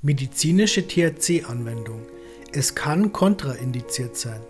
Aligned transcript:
Medizinische 0.00 0.86
THC-Anwendung. 0.86 2.02
Es 2.52 2.76
kann 2.76 3.10
kontraindiziert 3.12 4.16
sein. 4.16 4.40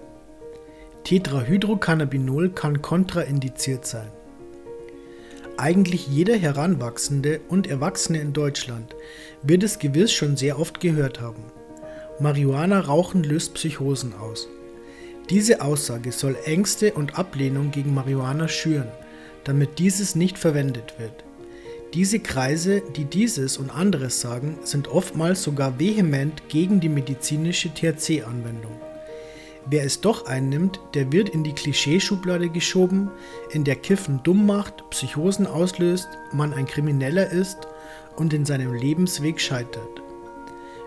Tetrahydrocannabinol 1.04 2.50
kann 2.50 2.82
kontraindiziert 2.82 3.86
sein. 3.86 4.10
Eigentlich 5.56 6.06
jeder 6.06 6.36
Heranwachsende 6.36 7.40
und 7.48 7.66
Erwachsene 7.66 8.20
in 8.20 8.34
Deutschland 8.34 8.94
wird 9.42 9.62
es 9.62 9.78
gewiss 9.78 10.12
schon 10.12 10.36
sehr 10.36 10.58
oft 10.58 10.80
gehört 10.80 11.22
haben. 11.22 11.44
Marihuana-Rauchen 12.20 13.22
löst 13.22 13.54
Psychosen 13.54 14.12
aus. 14.16 14.48
Diese 15.30 15.62
Aussage 15.62 16.12
soll 16.12 16.36
Ängste 16.44 16.92
und 16.92 17.18
Ablehnung 17.18 17.70
gegen 17.70 17.94
Marihuana 17.94 18.48
schüren, 18.48 18.92
damit 19.44 19.78
dieses 19.78 20.14
nicht 20.14 20.36
verwendet 20.36 20.98
wird. 20.98 21.24
Diese 21.94 22.20
Kreise, 22.20 22.82
die 22.96 23.06
dieses 23.06 23.56
und 23.56 23.70
anderes 23.70 24.20
sagen, 24.20 24.58
sind 24.62 24.88
oftmals 24.88 25.42
sogar 25.42 25.78
vehement 25.78 26.48
gegen 26.48 26.80
die 26.80 26.90
medizinische 26.90 27.72
THC-Anwendung. 27.72 28.72
Wer 29.70 29.84
es 29.84 30.00
doch 30.02 30.26
einnimmt, 30.26 30.80
der 30.94 31.12
wird 31.12 31.30
in 31.30 31.44
die 31.44 31.54
Klischeeschublade 31.54 32.50
geschoben, 32.50 33.10
in 33.52 33.64
der 33.64 33.76
Kiffen 33.76 34.20
dumm 34.22 34.44
macht, 34.44 34.88
Psychosen 34.90 35.46
auslöst, 35.46 36.08
man 36.32 36.52
ein 36.52 36.66
Krimineller 36.66 37.30
ist 37.30 37.68
und 38.16 38.34
in 38.34 38.44
seinem 38.44 38.74
Lebensweg 38.74 39.40
scheitert. 39.40 40.02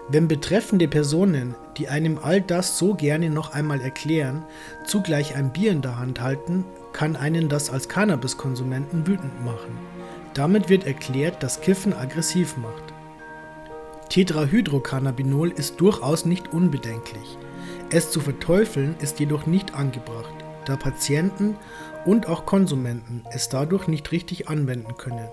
Wenn 0.07 0.27
betreffende 0.27 0.87
Personen, 0.87 1.55
die 1.77 1.87
einem 1.87 2.19
all 2.21 2.41
das 2.41 2.77
so 2.77 2.93
gerne 2.93 3.29
noch 3.29 3.53
einmal 3.53 3.81
erklären, 3.81 4.43
zugleich 4.85 5.35
ein 5.35 5.53
Bier 5.53 5.71
in 5.71 5.81
der 5.81 5.97
Hand 5.97 6.21
halten, 6.21 6.65
kann 6.93 7.15
einen 7.15 7.49
das 7.49 7.69
als 7.69 7.89
Cannabiskonsumenten 7.89 9.07
wütend 9.07 9.43
machen. 9.43 9.77
Damit 10.33 10.69
wird 10.69 10.85
erklärt, 10.85 11.43
dass 11.43 11.61
Kiffen 11.61 11.93
aggressiv 11.93 12.57
macht. 12.57 12.93
Tetrahydrocannabinol 14.09 15.51
ist 15.51 15.79
durchaus 15.79 16.25
nicht 16.25 16.53
unbedenklich. 16.53 17.37
Es 17.91 18.11
zu 18.11 18.19
verteufeln 18.19 18.95
ist 19.01 19.19
jedoch 19.19 19.45
nicht 19.45 19.73
angebracht, 19.73 20.33
da 20.65 20.75
Patienten 20.75 21.55
und 22.05 22.27
auch 22.27 22.45
Konsumenten 22.45 23.23
es 23.31 23.49
dadurch 23.49 23.87
nicht 23.87 24.11
richtig 24.11 24.49
anwenden 24.49 24.97
können. 24.97 25.27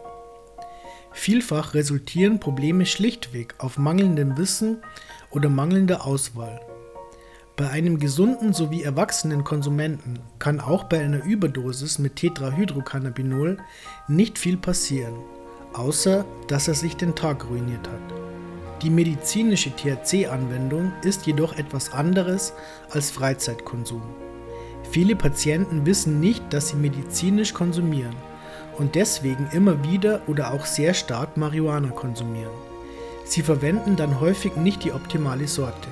Vielfach 1.12 1.74
resultieren 1.74 2.38
Probleme 2.38 2.86
schlichtweg 2.86 3.54
auf 3.58 3.78
mangelndem 3.78 4.36
Wissen 4.38 4.82
oder 5.30 5.48
mangelnder 5.48 6.06
Auswahl. 6.06 6.60
Bei 7.58 7.70
einem 7.70 7.98
gesunden 7.98 8.52
sowie 8.52 8.84
erwachsenen 8.84 9.42
Konsumenten 9.42 10.20
kann 10.38 10.60
auch 10.60 10.84
bei 10.84 11.00
einer 11.00 11.24
Überdosis 11.24 11.98
mit 11.98 12.14
Tetrahydrocannabinol 12.14 13.58
nicht 14.06 14.38
viel 14.38 14.56
passieren, 14.56 15.14
außer 15.72 16.24
dass 16.46 16.68
er 16.68 16.74
sich 16.74 16.96
den 16.96 17.16
Tag 17.16 17.50
ruiniert 17.50 17.88
hat. 17.88 18.80
Die 18.82 18.90
medizinische 18.90 19.74
THC-Anwendung 19.74 20.92
ist 21.02 21.26
jedoch 21.26 21.58
etwas 21.58 21.92
anderes 21.92 22.52
als 22.90 23.10
Freizeitkonsum. 23.10 24.02
Viele 24.92 25.16
Patienten 25.16 25.84
wissen 25.84 26.20
nicht, 26.20 26.44
dass 26.52 26.68
sie 26.68 26.76
medizinisch 26.76 27.54
konsumieren 27.54 28.14
und 28.78 28.94
deswegen 28.94 29.48
immer 29.50 29.82
wieder 29.82 30.20
oder 30.28 30.52
auch 30.52 30.64
sehr 30.64 30.94
stark 30.94 31.36
Marihuana 31.36 31.88
konsumieren. 31.88 32.54
Sie 33.24 33.42
verwenden 33.42 33.96
dann 33.96 34.20
häufig 34.20 34.54
nicht 34.54 34.84
die 34.84 34.92
optimale 34.92 35.48
Sorte. 35.48 35.88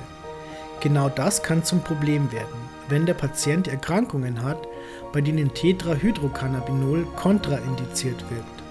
Genau 0.87 1.09
das 1.09 1.43
kann 1.43 1.65
zum 1.65 1.81
Problem 1.81 2.31
werden, 2.31 2.61
wenn 2.89 3.07
der 3.07 3.15
Patient 3.15 3.67
Erkrankungen 3.67 4.45
hat, 4.45 4.69
bei 5.13 5.21
denen 5.21 5.53
Tetrahydrocannabinol 5.53 7.09
kontraindiziert 7.17 8.25
wirkt. 8.31 8.63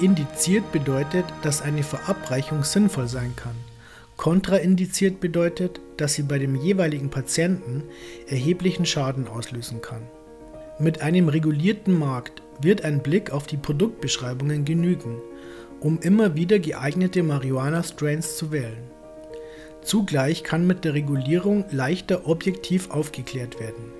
Indiziert 0.00 0.70
bedeutet, 0.70 1.24
dass 1.42 1.60
eine 1.60 1.82
Verabreichung 1.82 2.62
sinnvoll 2.62 3.08
sein 3.08 3.34
kann. 3.34 3.56
Kontraindiziert 4.16 5.18
bedeutet, 5.18 5.80
dass 5.96 6.14
sie 6.14 6.22
bei 6.22 6.38
dem 6.38 6.54
jeweiligen 6.54 7.10
Patienten 7.10 7.82
erheblichen 8.28 8.86
Schaden 8.86 9.26
auslösen 9.26 9.80
kann. 9.82 10.02
Mit 10.78 11.02
einem 11.02 11.28
regulierten 11.28 11.98
Markt 11.98 12.40
wird 12.60 12.84
ein 12.84 13.02
Blick 13.02 13.32
auf 13.32 13.48
die 13.48 13.56
Produktbeschreibungen 13.56 14.64
genügen, 14.64 15.16
um 15.80 15.98
immer 16.02 16.36
wieder 16.36 16.60
geeignete 16.60 17.24
Marihuana-Strains 17.24 18.36
zu 18.36 18.52
wählen. 18.52 19.01
Zugleich 19.82 20.44
kann 20.44 20.66
mit 20.66 20.84
der 20.84 20.94
Regulierung 20.94 21.64
leichter 21.70 22.26
objektiv 22.26 22.90
aufgeklärt 22.90 23.58
werden. 23.58 23.92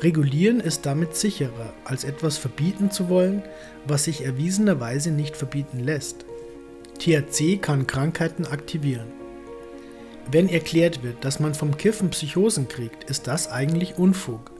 Regulieren 0.00 0.58
ist 0.58 0.84
damit 0.86 1.14
sicherer, 1.14 1.72
als 1.84 2.04
etwas 2.04 2.38
verbieten 2.38 2.90
zu 2.90 3.08
wollen, 3.08 3.42
was 3.86 4.04
sich 4.04 4.24
erwiesenerweise 4.24 5.12
nicht 5.12 5.36
verbieten 5.36 5.78
lässt. 5.80 6.24
THC 6.98 7.58
kann 7.60 7.86
Krankheiten 7.86 8.46
aktivieren. 8.46 9.06
Wenn 10.30 10.48
erklärt 10.48 11.02
wird, 11.02 11.24
dass 11.24 11.40
man 11.40 11.54
vom 11.54 11.76
Kiffen 11.76 12.10
Psychosen 12.10 12.68
kriegt, 12.68 13.04
ist 13.10 13.26
das 13.26 13.50
eigentlich 13.50 13.98
Unfug. 13.98 14.50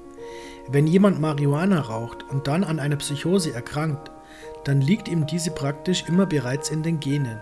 Wenn 0.69 0.87
jemand 0.87 1.21
Marihuana 1.21 1.81
raucht 1.81 2.25
und 2.31 2.47
dann 2.47 2.62
an 2.62 2.79
einer 2.79 2.97
Psychose 2.97 3.53
erkrankt, 3.53 4.11
dann 4.65 4.81
liegt 4.81 5.09
ihm 5.09 5.27
diese 5.27 5.51
praktisch 5.51 6.05
immer 6.09 6.27
bereits 6.27 6.71
in 6.71 6.83
den 6.83 7.01
Genen. 7.01 7.41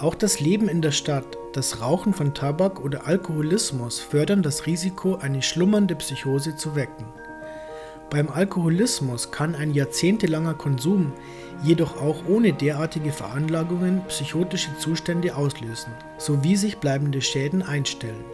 Auch 0.00 0.14
das 0.14 0.40
Leben 0.40 0.70
in 0.70 0.80
der 0.80 0.92
Stadt, 0.92 1.36
das 1.52 1.82
Rauchen 1.82 2.14
von 2.14 2.32
Tabak 2.32 2.82
oder 2.82 3.06
Alkoholismus 3.06 4.00
fördern 4.00 4.42
das 4.42 4.64
Risiko, 4.64 5.16
eine 5.16 5.42
schlummernde 5.42 5.94
Psychose 5.94 6.56
zu 6.56 6.74
wecken. 6.74 7.04
Beim 8.08 8.30
Alkoholismus 8.30 9.30
kann 9.30 9.54
ein 9.54 9.74
jahrzehntelanger 9.74 10.54
Konsum 10.54 11.12
jedoch 11.62 12.00
auch 12.00 12.16
ohne 12.26 12.54
derartige 12.54 13.12
Veranlagungen 13.12 14.00
psychotische 14.08 14.74
Zustände 14.78 15.36
auslösen, 15.36 15.92
sowie 16.16 16.56
sich 16.56 16.78
bleibende 16.78 17.20
Schäden 17.20 17.62
einstellen. 17.62 18.24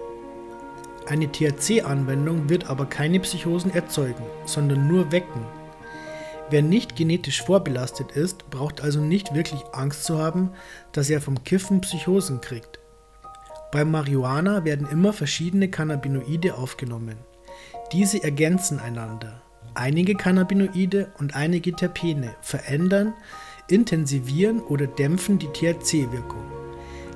Eine 1.08 1.26
THC-Anwendung 1.32 2.48
wird 2.48 2.70
aber 2.70 2.86
keine 2.86 3.18
Psychosen 3.18 3.74
erzeugen, 3.74 4.22
sondern 4.44 4.86
nur 4.86 5.10
wecken, 5.10 5.44
Wer 6.48 6.62
nicht 6.62 6.94
genetisch 6.94 7.42
vorbelastet 7.42 8.12
ist, 8.12 8.50
braucht 8.50 8.80
also 8.80 9.00
nicht 9.00 9.34
wirklich 9.34 9.60
Angst 9.72 10.04
zu 10.04 10.18
haben, 10.18 10.50
dass 10.92 11.10
er 11.10 11.20
vom 11.20 11.42
Kiffen 11.42 11.80
Psychosen 11.80 12.40
kriegt. 12.40 12.78
Beim 13.72 13.90
Marihuana 13.90 14.64
werden 14.64 14.86
immer 14.88 15.12
verschiedene 15.12 15.68
Cannabinoide 15.68 16.54
aufgenommen. 16.54 17.16
Diese 17.92 18.22
ergänzen 18.22 18.78
einander. 18.78 19.42
Einige 19.74 20.14
Cannabinoide 20.14 21.12
und 21.18 21.34
einige 21.34 21.72
Terpene 21.72 22.34
verändern, 22.42 23.12
intensivieren 23.68 24.60
oder 24.60 24.86
dämpfen 24.86 25.38
die 25.40 25.48
THC-Wirkung. 25.48 26.44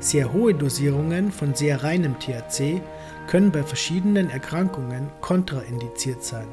Sehr 0.00 0.32
hohe 0.32 0.54
Dosierungen 0.54 1.30
von 1.30 1.54
sehr 1.54 1.84
reinem 1.84 2.18
THC 2.18 2.82
können 3.28 3.52
bei 3.52 3.62
verschiedenen 3.62 4.28
Erkrankungen 4.28 5.08
kontraindiziert 5.20 6.24
sein. 6.24 6.48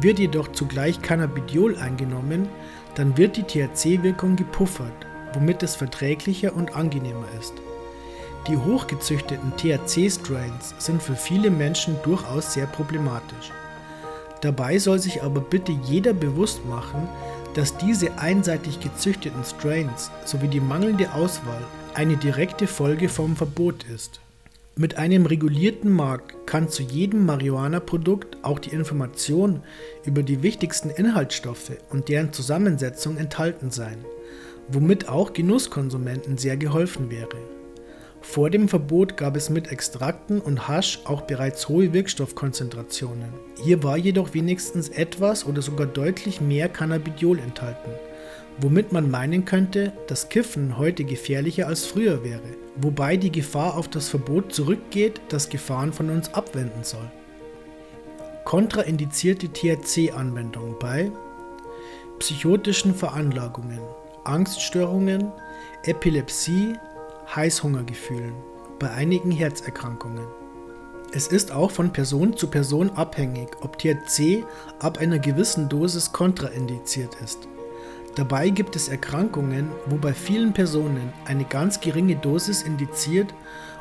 Wird 0.00 0.18
jedoch 0.18 0.52
zugleich 0.52 1.02
Cannabidiol 1.02 1.76
eingenommen, 1.76 2.48
dann 2.94 3.16
wird 3.16 3.36
die 3.36 3.42
THC-Wirkung 3.42 4.36
gepuffert, 4.36 5.06
womit 5.32 5.62
es 5.62 5.74
verträglicher 5.76 6.54
und 6.54 6.76
angenehmer 6.76 7.26
ist. 7.38 7.54
Die 8.46 8.56
hochgezüchteten 8.56 9.52
THC-Strains 9.56 10.74
sind 10.78 11.02
für 11.02 11.16
viele 11.16 11.50
Menschen 11.50 11.96
durchaus 12.02 12.54
sehr 12.54 12.66
problematisch. 12.66 13.52
Dabei 14.40 14.78
soll 14.78 15.00
sich 15.00 15.22
aber 15.22 15.40
bitte 15.40 15.72
jeder 15.72 16.12
bewusst 16.12 16.64
machen, 16.64 17.08
dass 17.54 17.76
diese 17.76 18.18
einseitig 18.18 18.78
gezüchteten 18.78 19.42
Strains 19.42 20.12
sowie 20.24 20.48
die 20.48 20.60
mangelnde 20.60 21.12
Auswahl 21.12 21.62
eine 21.94 22.16
direkte 22.16 22.68
Folge 22.68 23.08
vom 23.08 23.34
Verbot 23.34 23.84
ist. 23.84 24.20
Mit 24.80 24.96
einem 24.96 25.26
regulierten 25.26 25.90
Markt 25.90 26.46
kann 26.46 26.68
zu 26.68 26.84
jedem 26.84 27.26
Marihuana-Produkt 27.26 28.36
auch 28.42 28.60
die 28.60 28.70
Information 28.70 29.64
über 30.04 30.22
die 30.22 30.44
wichtigsten 30.44 30.90
Inhaltsstoffe 30.90 31.72
und 31.90 32.08
deren 32.08 32.32
Zusammensetzung 32.32 33.16
enthalten 33.16 33.72
sein, 33.72 34.04
womit 34.68 35.08
auch 35.08 35.32
Genusskonsumenten 35.32 36.38
sehr 36.38 36.56
geholfen 36.56 37.10
wäre. 37.10 37.36
Vor 38.20 38.50
dem 38.50 38.68
Verbot 38.68 39.16
gab 39.16 39.34
es 39.34 39.50
mit 39.50 39.72
Extrakten 39.72 40.40
und 40.40 40.68
Hasch 40.68 41.00
auch 41.06 41.22
bereits 41.22 41.68
hohe 41.68 41.92
Wirkstoffkonzentrationen. 41.92 43.32
Hier 43.60 43.82
war 43.82 43.96
jedoch 43.96 44.32
wenigstens 44.32 44.90
etwas 44.90 45.44
oder 45.44 45.60
sogar 45.60 45.88
deutlich 45.88 46.40
mehr 46.40 46.68
Cannabidiol 46.68 47.40
enthalten 47.40 47.90
womit 48.60 48.92
man 48.92 49.10
meinen 49.10 49.44
könnte, 49.44 49.92
dass 50.08 50.28
Kiffen 50.28 50.78
heute 50.78 51.04
gefährlicher 51.04 51.66
als 51.66 51.86
früher 51.86 52.24
wäre, 52.24 52.56
wobei 52.76 53.16
die 53.16 53.32
Gefahr 53.32 53.76
auf 53.76 53.88
das 53.88 54.08
Verbot 54.08 54.52
zurückgeht, 54.52 55.20
das 55.28 55.48
Gefahren 55.48 55.92
von 55.92 56.10
uns 56.10 56.34
abwenden 56.34 56.82
soll. 56.82 57.10
Kontraindizierte 58.44 59.48
THC-Anwendung 59.48 60.76
bei 60.80 61.10
psychotischen 62.18 62.94
Veranlagungen, 62.94 63.80
Angststörungen, 64.24 65.30
Epilepsie, 65.84 66.74
Heißhungergefühlen, 67.34 68.32
bei 68.78 68.90
einigen 68.90 69.30
Herzerkrankungen. 69.30 70.26
Es 71.12 71.28
ist 71.28 71.52
auch 71.52 71.70
von 71.70 71.92
Person 71.92 72.36
zu 72.36 72.48
Person 72.48 72.90
abhängig, 72.90 73.48
ob 73.60 73.78
THC 73.78 74.44
ab 74.78 74.98
einer 74.98 75.18
gewissen 75.18 75.68
Dosis 75.68 76.12
kontraindiziert 76.12 77.16
ist. 77.22 77.48
Dabei 78.18 78.50
gibt 78.50 78.74
es 78.74 78.88
Erkrankungen, 78.88 79.70
wo 79.86 79.94
bei 79.94 80.12
vielen 80.12 80.52
Personen 80.52 81.12
eine 81.26 81.44
ganz 81.44 81.78
geringe 81.78 82.16
Dosis 82.16 82.62
indiziert 82.62 83.32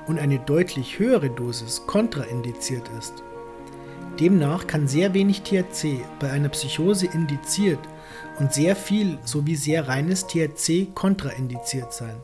und 0.05 0.19
eine 0.19 0.37
deutlich 0.37 0.99
höhere 0.99 1.31
Dosis 1.31 1.87
kontraindiziert 1.87 2.87
ist. 2.99 3.23
Demnach 4.19 4.67
kann 4.67 4.87
sehr 4.87 5.15
wenig 5.15 5.41
THC 5.41 6.01
bei 6.19 6.29
einer 6.29 6.49
Psychose 6.49 7.07
indiziert 7.07 7.79
und 8.37 8.53
sehr 8.53 8.75
viel 8.75 9.17
sowie 9.25 9.55
sehr 9.55 9.87
reines 9.87 10.27
THC 10.27 10.93
kontraindiziert 10.93 11.91
sein. 11.91 12.21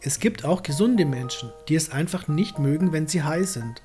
Es 0.00 0.18
gibt 0.18 0.46
auch 0.46 0.62
gesunde 0.62 1.04
Menschen, 1.04 1.52
die 1.68 1.74
es 1.74 1.92
einfach 1.92 2.26
nicht 2.26 2.58
mögen, 2.58 2.90
wenn 2.92 3.06
sie 3.06 3.22
high 3.22 3.46
sind. 3.46 3.82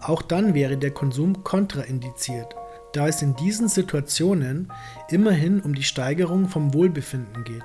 Auch 0.00 0.22
dann 0.22 0.54
wäre 0.54 0.76
der 0.76 0.92
Konsum 0.92 1.42
kontraindiziert, 1.42 2.54
da 2.92 3.08
es 3.08 3.22
in 3.22 3.34
diesen 3.36 3.68
Situationen 3.68 4.68
immerhin 5.10 5.60
um 5.60 5.74
die 5.74 5.82
Steigerung 5.82 6.48
vom 6.48 6.74
Wohlbefinden 6.74 7.44
geht. 7.44 7.64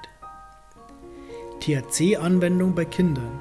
THC-Anwendung 1.59 2.75
bei 2.75 2.85
Kindern. 2.85 3.31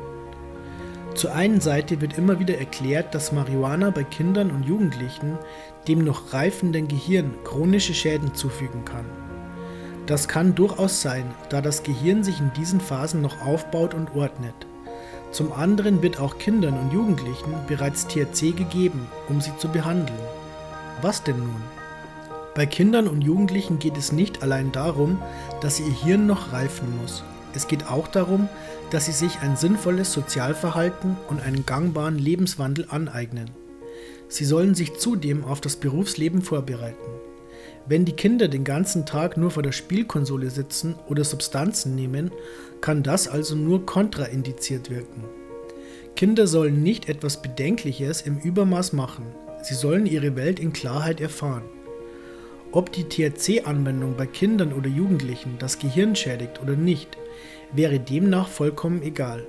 Zur 1.15 1.35
einen 1.35 1.61
Seite 1.61 2.01
wird 2.01 2.19
immer 2.19 2.41
wieder 2.41 2.59
erklärt, 2.59 3.15
dass 3.15 3.33
Marihuana 3.33 3.91
bei 3.91 4.05
Kindern 4.05 4.51
und 4.51 4.65
Jugendlichen 4.65 5.39
dem 5.89 6.05
noch 6.05 6.33
reifenden 6.33 6.89
Gehirn 6.89 7.33
chronische 7.45 7.95
Schäden 7.95 8.35
zufügen 8.35 8.85
kann. 8.85 9.07
Das 10.07 10.29
kann 10.29 10.55
durchaus 10.55 11.03
sein, 11.03 11.25
da 11.49 11.61
das 11.61 11.83
Gehirn 11.83 12.23
sich 12.23 12.39
in 12.39 12.53
diesen 12.53 12.81
Phasen 12.81 13.23
noch 13.23 13.41
aufbaut 13.43 13.95
und 13.95 14.15
ordnet. 14.15 14.55
Zum 15.33 15.53
anderen 15.53 16.03
wird 16.03 16.21
auch 16.21 16.39
Kindern 16.39 16.79
und 16.79 16.93
Jugendlichen 16.93 17.55
bereits 17.67 18.07
THC 18.07 18.53
gegeben, 18.53 19.07
um 19.29 19.41
sie 19.41 19.57
zu 19.59 19.69
behandeln. 19.69 20.19
Was 21.03 21.23
denn 21.23 21.39
nun? 21.39 21.76
Bei 22.57 22.65
Kindern 22.65 23.07
und 23.07 23.21
Jugendlichen 23.21 23.79
geht 23.79 23.99
es 23.99 24.13
nicht 24.13 24.43
allein 24.43 24.73
darum, 24.73 25.21
dass 25.61 25.79
ihr 25.79 25.93
Hirn 25.93 26.27
noch 26.27 26.55
reifen 26.55 26.89
muss. 26.97 27.23
Es 27.55 27.69
geht 27.69 27.87
auch 27.91 28.09
darum, 28.09 28.49
dass 28.91 29.05
sie 29.05 29.13
sich 29.13 29.41
ein 29.41 29.57
sinnvolles 29.57 30.11
Sozialverhalten 30.15 31.19
und 31.29 31.43
einen 31.43 31.67
gangbaren 31.67 32.19
Lebenswandel 32.19 32.87
aneignen. 32.89 33.51
Sie 34.29 34.47
sollen 34.47 34.75
sich 34.75 34.97
zudem 34.97 35.45
auf 35.45 35.61
das 35.61 35.77
Berufsleben 35.77 36.41
vorbereiten. 36.41 37.11
Wenn 37.87 38.07
die 38.07 38.17
Kinder 38.17 38.49
den 38.49 38.65
ganzen 38.65 39.05
Tag 39.05 39.37
nur 39.37 39.51
vor 39.51 39.63
der 39.63 39.73
Spielkonsole 39.73 40.49
sitzen 40.49 40.95
oder 41.09 41.25
Substanzen 41.25 41.95
nehmen, 41.95 42.31
kann 42.81 43.03
das 43.03 43.29
also 43.29 43.55
nur 43.55 43.85
kontraindiziert 43.85 44.89
wirken. 44.89 45.25
Kinder 46.17 46.47
sollen 46.47 46.83
nicht 46.83 47.11
etwas 47.11 47.43
Bedenkliches 47.43 48.23
im 48.23 48.39
Übermaß 48.39 48.95
machen, 48.95 49.27
sie 49.63 49.75
sollen 49.75 50.07
ihre 50.07 50.37
Welt 50.37 50.59
in 50.59 50.73
Klarheit 50.73 51.21
erfahren. 51.21 51.76
Ob 52.73 52.93
die 52.93 53.05
THC-Anwendung 53.05 54.17
bei 54.17 54.27
Kindern 54.27 54.73
oder 54.73 54.89
Jugendlichen 54.89 55.57
das 55.59 55.79
Gehirn 55.79 56.17
schädigt 56.17 56.61
oder 56.61 56.77
nicht, 56.77 57.17
wäre 57.73 57.99
demnach 57.99 58.49
vollkommen 58.49 59.03
egal. 59.03 59.47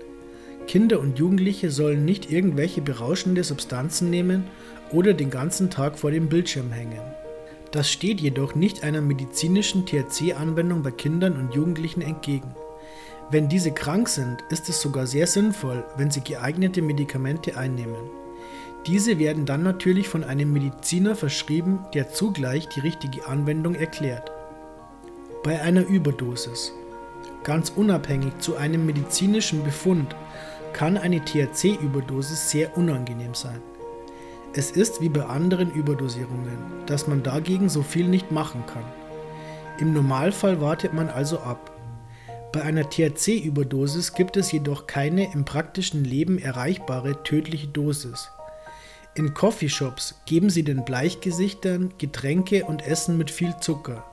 Kinder 0.68 1.00
und 1.00 1.18
Jugendliche 1.18 1.72
sollen 1.72 2.06
nicht 2.06 2.32
irgendwelche 2.32 2.82
berauschende 2.82 3.44
Substanzen 3.44 4.10
nehmen 4.10 4.44
oder 4.92 5.14
den 5.14 5.30
ganzen 5.30 5.70
Tag 5.70 5.98
vor 5.98 6.12
dem 6.12 6.28
Bildschirm 6.30 6.72
hängen. 6.72 7.02
Das 7.72 7.92
steht 7.92 8.22
jedoch 8.22 8.56
nicht 8.56 8.84
einer 8.84 9.02
medizinischen 9.02 9.86
THC-Anwendung 9.86 10.84
bei 10.84 10.92
Kindern 10.92 11.38
und 11.38 11.54
Jugendlichen 11.54 12.02
entgegen. 12.02 12.54
Wenn 13.30 13.50
diese 13.50 13.72
krank 13.72 14.08
sind, 14.08 14.44
ist 14.50 14.70
es 14.70 14.80
sogar 14.80 15.06
sehr 15.06 15.28
sinnvoll, 15.28 15.84
wenn 15.98 16.12
sie 16.12 16.22
geeignete 16.22 16.82
Medikamente 16.82 17.58
einnehmen. 17.58 18.10
Diese 18.88 19.20
werden 19.20 19.46
dann 19.46 19.64
natürlich 19.64 20.08
von 20.08 20.24
einem 20.24 20.54
Mediziner 20.54 21.18
verschrieben, 21.18 21.80
der 21.94 22.10
zugleich 22.10 22.70
die 22.70 22.80
richtige 22.80 23.28
Anwendung 23.28 23.76
erklärt. 23.76 24.32
Bei 25.44 25.62
einer 25.62 25.86
Überdosis. 25.86 26.72
Ganz 27.44 27.70
unabhängig 27.70 28.40
zu 28.40 28.56
einem 28.56 28.86
medizinischen 28.86 29.64
Befund 29.66 30.16
kann 30.72 30.98
eine 30.98 31.20
THC-Überdosis 31.20 32.50
sehr 32.50 32.78
unangenehm 32.78 33.34
sein. 33.34 33.62
Es 34.54 34.72
ist 34.72 35.02
wie 35.02 35.10
bei 35.10 35.26
anderen 35.26 35.70
Überdosierungen, 35.72 36.58
dass 36.86 37.08
man 37.08 37.24
dagegen 37.24 37.68
so 37.68 37.84
viel 37.84 38.08
nicht 38.08 38.32
machen 38.32 38.64
kann. 38.68 38.86
Im 39.80 39.92
Normalfall 39.92 40.62
wartet 40.62 40.94
man 40.94 41.10
also 41.10 41.40
ab. 41.40 41.72
Bei 42.54 42.62
einer 42.62 42.90
THC-Überdosis 42.90 44.14
gibt 44.14 44.38
es 44.38 44.52
jedoch 44.54 44.88
keine 44.88 45.34
im 45.34 45.44
praktischen 45.44 46.06
Leben 46.06 46.40
erreichbare 46.40 47.22
tödliche 47.24 47.68
Dosis. 47.68 48.32
In 49.18 49.34
Coffeeshops 49.34 50.14
geben 50.28 50.52
sie 50.52 50.62
den 50.62 50.86
Bleichgesichtern 50.86 51.92
Getränke 51.98 52.66
und 52.66 52.86
Essen 52.86 53.18
mit 53.18 53.32
viel 53.32 53.58
Zucker, 53.60 54.06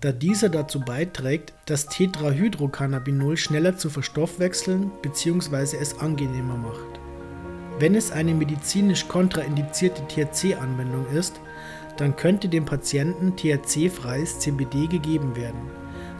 da 0.00 0.10
dieser 0.10 0.48
dazu 0.48 0.80
beiträgt, 0.80 1.52
das 1.66 1.86
Tetrahydrocannabinol 1.86 3.36
schneller 3.36 3.76
zu 3.76 3.88
verstoffwechseln 3.88 4.90
bzw. 5.00 5.76
es 5.80 5.96
angenehmer 6.00 6.56
macht. 6.56 6.98
Wenn 7.78 7.94
es 7.94 8.10
eine 8.10 8.34
medizinisch 8.34 9.06
kontraindizierte 9.06 10.02
THC-Anwendung 10.08 11.06
ist, 11.14 11.38
dann 11.96 12.16
könnte 12.16 12.48
dem 12.48 12.64
Patienten 12.64 13.36
THC-freies 13.36 14.40
CBD 14.40 14.88
gegeben 14.88 15.36
werden, 15.36 15.70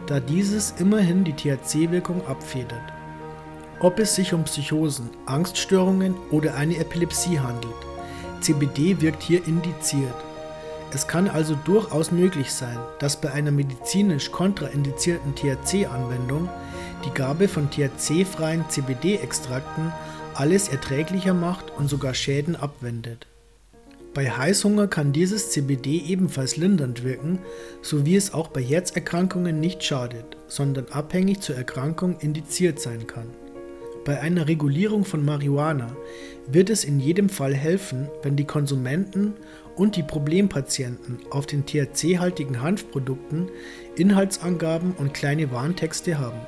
da 0.07 0.21
dieses 0.21 0.75
immerhin 0.79 1.25
die 1.25 1.35
THC-Wirkung 1.35 2.25
abfedert. 2.29 2.93
Ob 3.81 3.99
es 3.99 4.15
sich 4.15 4.33
um 4.33 4.45
Psychosen, 4.45 5.11
Angststörungen 5.27 6.15
oder 6.31 6.55
eine 6.55 6.77
Epilepsie 6.77 7.41
handelt, 7.41 7.75
CBD 8.43 9.01
wirkt 9.01 9.23
hier 9.23 9.47
indiziert. 9.47 10.15
Es 10.95 11.07
kann 11.07 11.29
also 11.29 11.55
durchaus 11.65 12.13
möglich 12.13 12.53
sein, 12.53 12.79
dass 12.99 13.19
bei 13.21 13.33
einer 13.33 13.51
medizinisch 13.51 14.31
kontraindizierten 14.31 15.35
THC-Anwendung 15.35 16.51
die 17.07 17.15
Gabe 17.15 17.49
von 17.49 17.71
THC-freien 17.71 18.69
CBD-Extrakten 18.69 19.93
alles 20.35 20.69
erträglicher 20.69 21.35
macht 21.35 21.71
und 21.71 21.89
sogar 21.89 22.13
Schäden 22.13 22.57
abwendet. 22.57 23.27
Bei 24.15 24.31
Heißhunger 24.31 24.89
kann 24.89 25.15
dieses 25.15 25.51
CBD 25.51 26.03
ebenfalls 26.07 26.59
lindernd 26.59 27.03
wirken, 27.03 27.39
so 27.81 28.05
wie 28.05 28.17
es 28.17 28.35
auch 28.35 28.49
bei 28.49 28.63
Herzerkrankungen 28.63 29.59
nicht 29.59 29.83
schadet, 29.83 30.37
sondern 30.49 30.89
abhängig 30.91 31.41
zur 31.41 31.57
Erkrankung 31.57 32.19
indiziert 32.21 32.79
sein 32.79 33.07
kann. 33.07 33.29
Bei 34.05 34.21
einer 34.21 34.49
Regulierung 34.49 35.05
von 35.05 35.25
Marihuana 35.25 35.97
wird 36.49 36.71
es 36.71 36.83
in 36.83 36.99
jedem 36.99 37.29
Fall 37.29 37.55
helfen, 37.55 38.09
wenn 38.23 38.35
die 38.35 38.45
Konsumenten 38.45 39.35
und 39.77 39.95
die 39.95 40.03
Problempatienten 40.03 41.21
auf 41.31 41.47
den 41.47 41.65
THC-haltigen 41.67 42.61
Hanfprodukten 42.61 43.49
Inhaltsangaben 43.97 44.93
und 44.93 45.15
kleine 45.15 45.53
Warntexte 45.53 46.19
haben. 46.19 46.41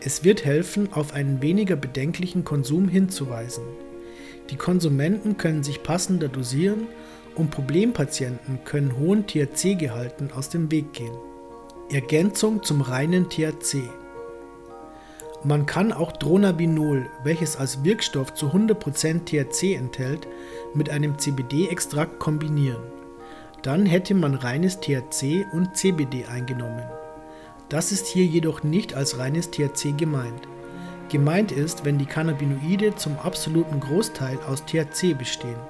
Es 0.00 0.24
wird 0.24 0.44
helfen, 0.44 0.92
auf 0.92 1.14
einen 1.14 1.40
weniger 1.40 1.76
bedenklichen 1.76 2.44
Konsum 2.44 2.88
hinzuweisen. 2.88 3.64
Die 4.50 4.56
Konsumenten 4.56 5.36
können 5.36 5.62
sich 5.62 5.82
passender 5.82 6.28
dosieren 6.28 6.88
und 7.36 7.50
Problempatienten 7.50 8.64
können 8.64 8.98
hohen 8.98 9.26
THC-Gehalten 9.26 10.30
aus 10.32 10.48
dem 10.48 10.70
Weg 10.72 10.92
gehen. 10.92 11.16
Ergänzung 11.90 12.62
zum 12.62 12.80
reinen 12.80 13.30
THC. 13.30 13.82
Man 15.46 15.66
kann 15.66 15.92
auch 15.92 16.12
Dronabinol, 16.12 17.10
welches 17.22 17.56
als 17.56 17.84
Wirkstoff 17.84 18.32
zu 18.32 18.46
100% 18.46 19.26
THC 19.26 19.74
enthält, 19.74 20.26
mit 20.72 20.88
einem 20.88 21.18
CBD-Extrakt 21.18 22.18
kombinieren. 22.18 22.82
Dann 23.60 23.84
hätte 23.84 24.14
man 24.14 24.34
reines 24.34 24.80
THC 24.80 25.44
und 25.52 25.76
CBD 25.76 26.24
eingenommen. 26.24 26.84
Das 27.68 27.92
ist 27.92 28.06
hier 28.06 28.24
jedoch 28.24 28.62
nicht 28.62 28.94
als 28.94 29.18
reines 29.18 29.50
THC 29.50 29.94
gemeint. 29.94 30.48
Gemeint 31.10 31.52
ist, 31.52 31.84
wenn 31.84 31.98
die 31.98 32.06
Cannabinoide 32.06 32.94
zum 32.96 33.18
absoluten 33.18 33.80
Großteil 33.80 34.38
aus 34.48 34.64
THC 34.64 35.12
bestehen. 35.12 35.60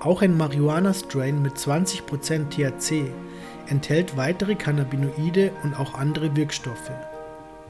Auch 0.00 0.20
ein 0.20 0.36
Marihuana-Strain 0.36 1.40
mit 1.40 1.54
20% 1.54 2.50
THC 2.50 3.10
enthält 3.66 4.18
weitere 4.18 4.54
Cannabinoide 4.56 5.52
und 5.62 5.78
auch 5.78 5.94
andere 5.94 6.36
Wirkstoffe. 6.36 6.90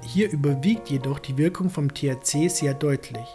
Hier 0.03 0.31
überwiegt 0.31 0.89
jedoch 0.91 1.19
die 1.19 1.37
Wirkung 1.37 1.71
vom 1.71 1.93
THC 1.93 2.49
sehr 2.49 2.75
deutlich. 2.75 3.27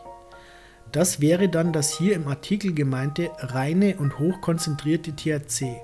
Das 0.92 1.22
wäre 1.22 1.50
dann 1.50 1.74
das 1.74 1.98
hier 1.98 2.16
im 2.16 2.28
Artikel 2.28 2.74
gemeinte 2.74 3.32
reine 3.40 3.98
und 3.98 4.20
hochkonzentrierte 4.20 5.16
THC. 5.16 5.82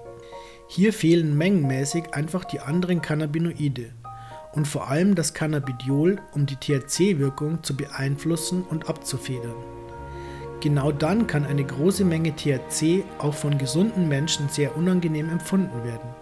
Hier 0.68 0.94
fehlen 0.94 1.38
mengenmäßig 1.38 2.14
einfach 2.14 2.46
die 2.46 2.60
anderen 2.60 3.02
Cannabinoide 3.02 3.92
und 4.54 4.68
vor 4.68 4.90
allem 4.90 5.16
das 5.16 5.34
Cannabidiol, 5.34 6.20
um 6.34 6.46
die 6.46 6.58
THC-Wirkung 6.58 7.64
zu 7.64 7.76
beeinflussen 7.76 8.64
und 8.64 8.88
abzufedern. 8.90 9.56
Genau 10.62 10.92
dann 10.92 11.26
kann 11.26 11.46
eine 11.46 11.64
große 11.64 12.04
Menge 12.04 12.36
THC 12.36 13.04
auch 13.18 13.34
von 13.34 13.58
gesunden 13.58 14.08
Menschen 14.08 14.50
sehr 14.50 14.76
unangenehm 14.76 15.30
empfunden 15.30 15.84
werden. 15.84 16.19